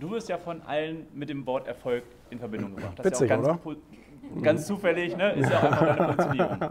Du 0.00 0.10
wirst 0.10 0.30
ja 0.30 0.38
von 0.38 0.62
allen 0.62 1.06
mit 1.12 1.28
dem 1.28 1.46
Wort 1.46 1.68
Erfolg 1.68 2.04
in 2.30 2.38
Verbindung 2.38 2.74
gebracht. 2.74 2.98
Das 2.98 3.04
Witzig, 3.04 3.30
ist 3.30 3.30
ja 3.30 3.38
auch 3.38 3.42
ganz, 3.44 3.66
oder? 3.66 4.42
ganz 4.42 4.66
zufällig, 4.66 5.14
ne? 5.14 5.32
Ist 5.32 5.50
ja 5.50 5.58
auch 5.58 5.64
einfach 5.64 5.86
deine 5.86 6.14
Positionierung. 6.14 6.70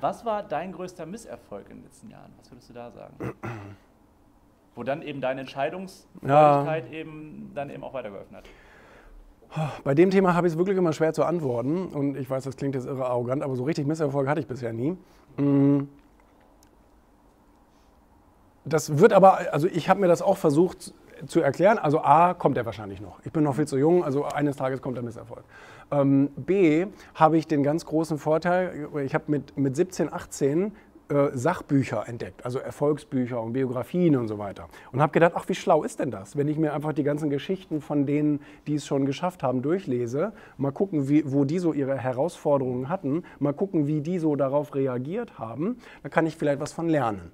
Was 0.00 0.24
war 0.24 0.42
dein 0.42 0.72
größter 0.72 1.04
Misserfolg 1.04 1.68
in 1.68 1.76
den 1.76 1.84
letzten 1.84 2.10
Jahren? 2.10 2.32
Was 2.38 2.50
würdest 2.50 2.70
du 2.70 2.72
da 2.72 2.90
sagen? 2.90 3.34
Wo 4.74 4.82
dann 4.82 5.02
eben 5.02 5.20
deine 5.20 5.42
Entscheidungsfreudigkeit 5.42 6.90
eben 6.90 7.52
dann 7.54 7.68
eben 7.68 7.84
auch 7.84 7.92
weitergeholfen 7.92 8.36
hat. 8.36 8.44
Bei 9.84 9.94
dem 9.94 10.10
Thema 10.10 10.34
habe 10.34 10.46
ich 10.46 10.54
es 10.54 10.58
wirklich 10.58 10.78
immer 10.78 10.94
schwer 10.94 11.12
zu 11.12 11.24
antworten. 11.24 11.88
Und 11.88 12.16
ich 12.16 12.28
weiß, 12.28 12.42
das 12.44 12.56
klingt 12.56 12.74
jetzt 12.74 12.86
irre 12.86 13.04
arrogant, 13.04 13.42
aber 13.42 13.54
so 13.54 13.64
richtig 13.64 13.86
Misserfolg 13.86 14.26
hatte 14.28 14.40
ich 14.40 14.46
bisher 14.46 14.72
nie. 14.72 14.96
Mm. 15.36 15.88
Das 18.64 18.98
wird 18.98 19.12
aber, 19.12 19.52
also 19.52 19.68
ich 19.68 19.90
habe 19.90 20.00
mir 20.00 20.08
das 20.08 20.22
auch 20.22 20.38
versucht 20.38 20.94
zu 21.26 21.40
erklären. 21.40 21.78
Also 21.78 22.00
A, 22.00 22.34
kommt 22.34 22.56
er 22.56 22.66
wahrscheinlich 22.66 23.00
noch. 23.00 23.20
Ich 23.24 23.32
bin 23.32 23.44
noch 23.44 23.56
viel 23.56 23.66
zu 23.66 23.76
jung, 23.76 24.04
also 24.04 24.24
eines 24.24 24.56
Tages 24.56 24.82
kommt 24.82 24.96
der 24.96 25.04
Misserfolg. 25.04 25.44
Ähm, 25.90 26.30
B, 26.36 26.86
habe 27.14 27.36
ich 27.36 27.46
den 27.46 27.62
ganz 27.62 27.84
großen 27.84 28.18
Vorteil, 28.18 28.88
ich 29.04 29.14
habe 29.14 29.24
mit, 29.28 29.56
mit 29.56 29.76
17, 29.76 30.12
18 30.12 30.72
äh, 31.10 31.36
Sachbücher 31.36 32.08
entdeckt, 32.08 32.46
also 32.46 32.58
Erfolgsbücher 32.58 33.40
und 33.40 33.52
Biografien 33.52 34.16
und 34.16 34.26
so 34.26 34.38
weiter. 34.38 34.68
Und 34.90 35.02
habe 35.02 35.12
gedacht, 35.12 35.32
ach, 35.34 35.46
wie 35.48 35.54
schlau 35.54 35.82
ist 35.82 36.00
denn 36.00 36.10
das, 36.10 36.36
wenn 36.36 36.48
ich 36.48 36.56
mir 36.56 36.72
einfach 36.72 36.94
die 36.94 37.02
ganzen 37.02 37.28
Geschichten 37.28 37.82
von 37.82 38.06
denen, 38.06 38.40
die 38.66 38.76
es 38.76 38.86
schon 38.86 39.04
geschafft 39.04 39.42
haben, 39.42 39.60
durchlese, 39.60 40.32
mal 40.56 40.72
gucken, 40.72 41.08
wie, 41.08 41.30
wo 41.30 41.44
die 41.44 41.58
so 41.58 41.74
ihre 41.74 41.98
Herausforderungen 41.98 42.88
hatten, 42.88 43.24
mal 43.38 43.52
gucken, 43.52 43.86
wie 43.86 44.00
die 44.00 44.18
so 44.18 44.34
darauf 44.34 44.74
reagiert 44.74 45.38
haben, 45.38 45.76
da 46.02 46.08
kann 46.08 46.26
ich 46.26 46.36
vielleicht 46.36 46.60
was 46.60 46.72
von 46.72 46.88
lernen. 46.88 47.32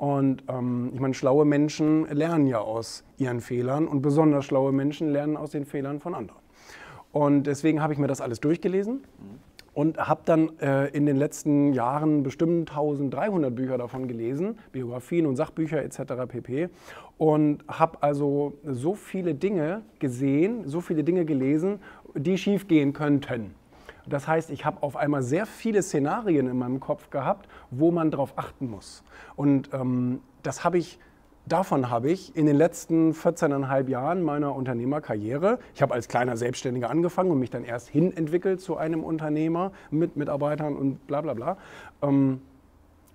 Und 0.00 0.44
ähm, 0.48 0.92
ich 0.94 1.00
meine, 1.00 1.12
schlaue 1.12 1.44
Menschen 1.44 2.06
lernen 2.06 2.46
ja 2.46 2.58
aus 2.58 3.04
ihren 3.18 3.42
Fehlern 3.42 3.86
und 3.86 4.00
besonders 4.00 4.46
schlaue 4.46 4.72
Menschen 4.72 5.10
lernen 5.10 5.36
aus 5.36 5.50
den 5.50 5.66
Fehlern 5.66 6.00
von 6.00 6.14
anderen. 6.14 6.40
Und 7.12 7.42
deswegen 7.42 7.82
habe 7.82 7.92
ich 7.92 7.98
mir 7.98 8.06
das 8.06 8.22
alles 8.22 8.40
durchgelesen 8.40 9.02
und 9.74 9.98
habe 9.98 10.22
dann 10.24 10.58
äh, 10.58 10.86
in 10.86 11.04
den 11.04 11.18
letzten 11.18 11.74
Jahren 11.74 12.22
bestimmt 12.22 12.70
1300 12.70 13.54
Bücher 13.54 13.76
davon 13.76 14.08
gelesen, 14.08 14.58
Biografien 14.72 15.26
und 15.26 15.36
Sachbücher 15.36 15.84
etc. 15.84 16.14
pp. 16.26 16.70
Und 17.18 17.62
habe 17.68 18.02
also 18.02 18.54
so 18.64 18.94
viele 18.94 19.34
Dinge 19.34 19.82
gesehen, 19.98 20.66
so 20.66 20.80
viele 20.80 21.04
Dinge 21.04 21.26
gelesen, 21.26 21.78
die 22.14 22.38
schiefgehen 22.38 22.94
könnten. 22.94 23.54
Das 24.10 24.28
heißt, 24.28 24.50
ich 24.50 24.64
habe 24.64 24.82
auf 24.82 24.96
einmal 24.96 25.22
sehr 25.22 25.46
viele 25.46 25.82
Szenarien 25.82 26.48
in 26.48 26.58
meinem 26.58 26.80
Kopf 26.80 27.10
gehabt, 27.10 27.48
wo 27.70 27.90
man 27.90 28.10
darauf 28.10 28.36
achten 28.36 28.68
muss. 28.68 29.02
Und 29.36 29.70
ähm, 29.72 30.20
das 30.42 30.64
habe 30.64 30.78
ich 30.78 30.98
Davon 31.46 31.90
habe 31.90 32.10
ich 32.10 32.36
in 32.36 32.46
den 32.46 32.54
letzten 32.54 33.12
14,5 33.12 33.88
Jahren 33.88 34.22
meiner 34.22 34.54
Unternehmerkarriere, 34.54 35.58
ich 35.74 35.82
habe 35.82 35.94
als 35.94 36.06
kleiner 36.06 36.36
Selbstständiger 36.36 36.90
angefangen 36.90 37.30
und 37.30 37.40
mich 37.40 37.50
dann 37.50 37.64
erst 37.64 37.88
hin 37.88 38.16
entwickelt 38.16 38.60
zu 38.60 38.76
einem 38.76 39.02
Unternehmer 39.02 39.72
mit 39.90 40.16
Mitarbeitern 40.16 40.76
und 40.76 41.06
bla 41.08 41.22
bla 41.22 41.34
bla, 41.34 41.56
ähm, 42.02 42.40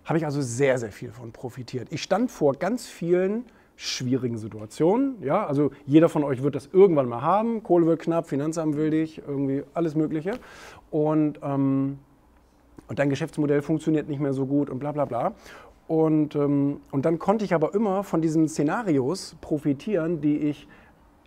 habe 0.04 0.18
ich 0.18 0.26
also 0.26 0.42
sehr, 0.42 0.78
sehr 0.80 0.92
viel 0.92 1.12
von 1.12 1.32
profitiert. 1.32 1.88
Ich 1.92 2.04
stand 2.04 2.30
vor 2.30 2.56
ganz 2.56 2.88
vielen 2.88 3.46
schwierigen 3.76 4.38
Situationen. 4.38 5.22
Ja, 5.22 5.46
also 5.46 5.72
jeder 5.86 6.10
von 6.10 6.24
euch 6.24 6.44
wird 6.44 6.56
das 6.56 6.70
irgendwann 6.72 7.10
mal 7.10 7.22
haben. 7.22 7.64
Kohle 7.64 7.86
wird 7.86 8.02
knapp, 8.02 8.28
Finanzamt 8.28 8.76
will 8.78 8.90
dich, 8.90 9.22
irgendwie 9.26 9.64
alles 9.74 9.96
Mögliche. 9.96 10.34
Und, 10.92 11.40
ähm, 11.44 12.00
und 12.88 13.00
dein 13.00 13.10
Geschäftsmodell 13.10 13.62
funktioniert 13.62 14.08
nicht 14.08 14.20
mehr 14.20 14.34
so 14.34 14.46
gut 14.46 14.70
und 14.70 14.80
bla 14.80 14.92
bla 14.92 15.06
bla. 15.06 15.34
Und, 15.88 16.36
ähm, 16.36 16.80
und 16.92 17.06
dann 17.06 17.20
konnte 17.20 17.46
ich 17.46 17.54
aber 17.54 17.76
immer 17.76 18.04
von 18.04 18.22
diesen 18.22 18.48
Szenarios 18.48 19.36
profitieren, 19.42 20.22
die 20.22 20.38
ich 20.38 20.68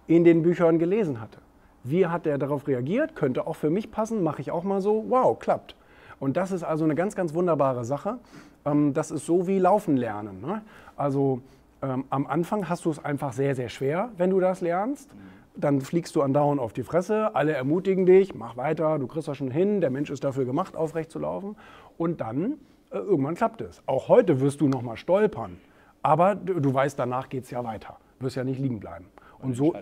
in 0.07 0.25
den 0.25 0.43
Büchern 0.43 0.79
gelesen 0.79 1.21
hatte. 1.21 1.39
Wie 1.85 2.07
hat 2.07 2.27
er 2.27 2.39
darauf 2.39 2.67
reagiert? 2.67 3.15
Könnte 3.15 3.47
auch 3.47 3.57
für 3.57 3.71
mich 3.71 3.91
passen, 3.91 4.23
mache 4.23 4.41
ich 4.41 4.51
auch 4.51 4.65
mal 4.65 4.81
so. 4.81 5.05
Wow, 5.09 5.39
klappt. 5.39 5.77
Und 6.19 6.37
das 6.37 6.51
ist 6.51 6.65
also 6.65 6.85
eine 6.85 6.95
ganz, 6.95 7.15
ganz 7.15 7.35
wunderbare 7.35 7.85
Sache. 7.85 8.19
Ähm, 8.64 8.95
das 8.95 9.11
ist 9.11 9.27
so 9.27 9.47
wie 9.47 9.58
Laufen 9.58 9.97
lernen. 9.97 10.41
Ne? 10.41 10.63
Also 10.97 11.41
ähm, 11.83 12.05
am 12.11 12.27
Anfang 12.27 12.68
hast 12.68 12.84
du 12.84 12.90
es 12.90 13.05
einfach 13.05 13.33
sehr, 13.33 13.55
sehr 13.55 13.68
schwer, 13.68 14.11
wenn 14.16 14.30
du 14.30 14.40
das 14.40 14.61
lernst. 14.61 15.11
Dann 15.56 15.80
fliegst 15.80 16.14
du 16.14 16.22
andauernd 16.22 16.61
auf 16.61 16.72
die 16.72 16.84
Fresse, 16.84 17.34
alle 17.34 17.52
ermutigen 17.52 18.06
dich, 18.06 18.34
mach 18.34 18.56
weiter, 18.56 18.98
du 18.98 19.08
kriegst 19.08 19.27
das 19.27 19.36
schon 19.36 19.50
hin, 19.50 19.80
der 19.80 19.90
Mensch 19.90 20.08
ist 20.11 20.22
dafür 20.22 20.44
gemacht, 20.44 20.77
aufrecht 20.77 21.11
zu 21.11 21.18
laufen. 21.18 21.56
Und 21.96 22.20
dann 22.20 22.55
äh, 22.90 22.98
irgendwann 22.98 23.34
klappt 23.34 23.61
es. 23.61 23.83
Auch 23.86 24.08
heute 24.08 24.40
wirst 24.40 24.61
du 24.61 24.68
noch 24.68 24.83
mal 24.83 24.96
stolpern, 24.96 25.58
aber 26.02 26.34
du, 26.34 26.61
du 26.61 26.72
weißt, 26.72 26.98
danach 26.98 27.28
geht 27.28 27.44
es 27.44 27.50
ja 27.50 27.64
weiter. 27.64 27.96
Du 28.18 28.27
wirst 28.27 28.36
ja 28.36 28.45
nicht 28.45 28.60
liegen 28.60 28.80
bleiben. 28.80 29.06
Und 29.41 29.55
so, 29.55 29.73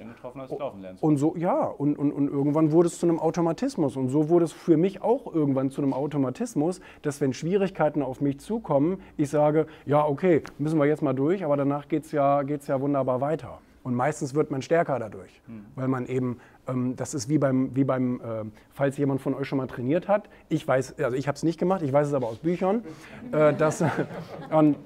und 1.00 1.16
so, 1.16 1.34
ja, 1.36 1.64
und, 1.64 1.98
und, 1.98 2.12
und 2.12 2.28
irgendwann 2.28 2.72
wurde 2.72 2.88
es 2.88 2.98
zu 2.98 3.06
einem 3.06 3.18
Automatismus. 3.18 3.96
Und 3.96 4.10
so 4.10 4.28
wurde 4.28 4.44
es 4.44 4.52
für 4.52 4.76
mich 4.76 5.02
auch 5.02 5.32
irgendwann 5.32 5.70
zu 5.70 5.80
einem 5.80 5.94
Automatismus, 5.94 6.80
dass 7.02 7.20
wenn 7.20 7.32
Schwierigkeiten 7.32 8.02
auf 8.02 8.20
mich 8.20 8.38
zukommen, 8.40 9.00
ich 9.16 9.30
sage, 9.30 9.66
ja, 9.86 10.04
okay, 10.06 10.42
müssen 10.58 10.78
wir 10.78 10.86
jetzt 10.86 11.02
mal 11.02 11.14
durch, 11.14 11.44
aber 11.44 11.56
danach 11.56 11.88
geht 11.88 12.04
es 12.04 12.12
ja, 12.12 12.42
geht's 12.42 12.66
ja 12.66 12.80
wunderbar 12.80 13.20
weiter. 13.20 13.58
Und 13.82 13.94
meistens 13.94 14.34
wird 14.34 14.50
man 14.50 14.62
stärker 14.62 14.98
dadurch, 14.98 15.40
hm. 15.46 15.64
weil 15.76 15.86
man 15.86 16.06
eben, 16.06 16.40
ähm, 16.66 16.96
das 16.96 17.14
ist 17.14 17.28
wie 17.28 17.38
beim, 17.38 17.74
wie 17.76 17.84
beim 17.84 18.20
äh, 18.20 18.44
falls 18.72 18.96
jemand 18.96 19.20
von 19.20 19.32
euch 19.32 19.46
schon 19.46 19.58
mal 19.58 19.68
trainiert 19.68 20.08
hat. 20.08 20.28
Ich 20.48 20.66
weiß, 20.66 20.98
also 20.98 21.16
ich 21.16 21.28
habe 21.28 21.36
es 21.36 21.44
nicht 21.44 21.56
gemacht, 21.56 21.82
ich 21.82 21.92
weiß 21.92 22.08
es 22.08 22.12
aber 22.12 22.26
aus 22.26 22.38
Büchern. 22.38 22.82
Äh, 23.30 23.54
dass, 23.54 23.84
und 24.50 24.76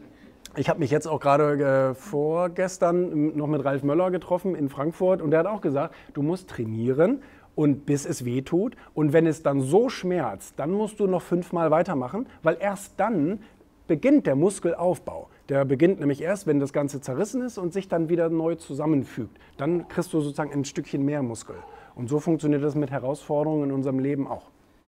ich 0.60 0.68
habe 0.68 0.78
mich 0.78 0.90
jetzt 0.90 1.06
auch 1.06 1.20
gerade 1.20 1.90
äh, 1.90 1.94
vorgestern 1.94 3.34
noch 3.34 3.46
mit 3.46 3.64
Ralf 3.64 3.82
Möller 3.82 4.10
getroffen 4.10 4.54
in 4.54 4.68
Frankfurt 4.68 5.22
und 5.22 5.30
der 5.30 5.40
hat 5.40 5.46
auch 5.46 5.62
gesagt, 5.62 5.94
du 6.12 6.20
musst 6.20 6.50
trainieren 6.50 7.22
und 7.54 7.86
bis 7.86 8.04
es 8.04 8.26
weh 8.26 8.42
tut. 8.42 8.76
Und 8.92 9.14
wenn 9.14 9.26
es 9.26 9.42
dann 9.42 9.62
so 9.62 9.88
schmerzt, 9.88 10.58
dann 10.58 10.70
musst 10.70 11.00
du 11.00 11.06
noch 11.06 11.22
fünfmal 11.22 11.70
weitermachen, 11.70 12.26
weil 12.42 12.58
erst 12.60 13.00
dann 13.00 13.40
beginnt 13.86 14.26
der 14.26 14.36
Muskelaufbau. 14.36 15.30
Der 15.48 15.64
beginnt 15.64 15.98
nämlich 15.98 16.20
erst, 16.20 16.46
wenn 16.46 16.60
das 16.60 16.74
Ganze 16.74 17.00
zerrissen 17.00 17.40
ist 17.40 17.56
und 17.56 17.72
sich 17.72 17.88
dann 17.88 18.10
wieder 18.10 18.28
neu 18.28 18.56
zusammenfügt. 18.56 19.38
Dann 19.56 19.88
kriegst 19.88 20.12
du 20.12 20.20
sozusagen 20.20 20.52
ein 20.52 20.66
Stückchen 20.66 21.06
mehr 21.06 21.22
Muskel. 21.22 21.56
Und 21.94 22.10
so 22.10 22.20
funktioniert 22.20 22.62
das 22.62 22.74
mit 22.74 22.90
Herausforderungen 22.90 23.70
in 23.70 23.72
unserem 23.72 23.98
Leben 23.98 24.28
auch. 24.28 24.50